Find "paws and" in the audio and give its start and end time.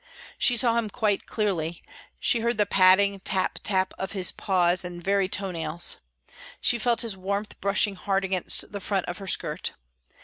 4.31-5.03